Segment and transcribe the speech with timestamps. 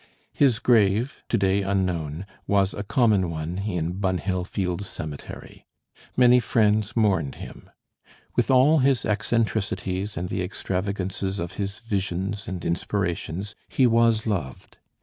[0.33, 5.67] His grave, to day unknown, was a common one in Bunhill Fields Cemetery.
[6.17, 7.69] Many friends mourned him.
[8.35, 14.77] With all his eccentricities and the extravagances of his "visions" and "inspirations," he was loved.